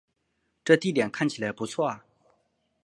[0.65, 2.03] 这地点看起来不错啊